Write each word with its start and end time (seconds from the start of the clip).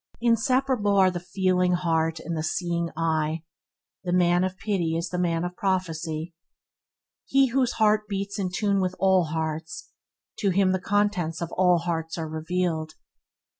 Inseparable 0.19 0.95
are 0.97 1.11
the 1.11 1.19
feeling 1.19 1.73
heart 1.73 2.19
and 2.19 2.35
the 2.35 2.41
seeing 2.41 2.89
eye. 2.97 3.43
The 4.03 4.11
man 4.11 4.43
of 4.43 4.57
pity 4.57 4.97
is 4.97 5.09
the 5.09 5.19
man 5.19 5.43
of 5.43 5.55
prophecy. 5.55 6.33
He 7.27 7.49
whose 7.49 7.73
heart 7.73 8.07
beats 8.07 8.39
in 8.39 8.49
tune 8.51 8.81
with 8.81 8.95
all 8.97 9.25
hearts, 9.25 9.91
to 10.39 10.49
him 10.49 10.71
the 10.71 10.79
contents 10.79 11.39
of 11.39 11.51
all 11.51 11.77
hearts 11.77 12.17
are 12.17 12.27
revealed. 12.27 12.95